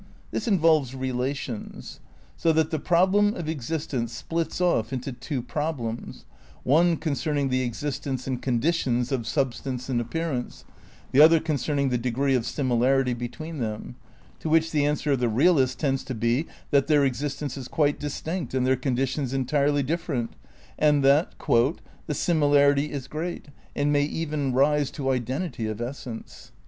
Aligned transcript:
This 0.31 0.47
involves, 0.47 0.95
relations; 0.95 1.99
so 2.35 2.51
that 2.53 2.71
the 2.71 2.79
problem 2.79 3.35
of 3.35 3.47
existence 3.47 4.11
splits 4.11 4.59
off 4.59 4.91
into 4.91 5.11
two 5.13 5.43
problems: 5.43 6.25
one 6.63 6.97
concerning 6.97 7.49
the 7.49 7.61
''exis 7.69 8.01
tence" 8.01 8.25
and 8.25 8.41
"conditions" 8.41 9.11
of 9.11 9.27
substance 9.27 9.89
and 9.89 10.01
appearance; 10.01 10.65
the 11.11 11.21
other 11.21 11.39
concerning 11.39 11.89
the 11.89 11.99
degree 11.99 12.33
of 12.33 12.47
"similarity" 12.47 13.13
be 13.13 13.27
tween 13.27 13.59
them; 13.59 13.95
to 14.39 14.49
which 14.49 14.71
the 14.71 14.87
answer 14.87 15.11
of 15.11 15.19
the 15.19 15.29
realist 15.29 15.77
tends 15.79 16.03
to 16.05 16.15
be 16.15 16.47
that 16.71 16.87
"their 16.87 17.05
existence 17.05 17.55
is 17.55 17.67
quite 17.67 17.99
distinct 17.99 18.55
and 18.55 18.65
their 18.65 18.75
con 18.75 18.95
ditions 18.97 19.35
entirely 19.35 19.83
different," 19.83 20.31
and 20.79 21.03
that 21.03 21.35
"the 22.07 22.15
similarity 22.15 22.91
is 22.91 23.07
great 23.07 23.49
and 23.75 23.93
may 23.93 24.05
even 24.05 24.51
rise 24.51 24.89
to 24.89 25.11
identity 25.11 25.67
of 25.67 25.79
es 25.79 25.99
sence." 25.99 26.51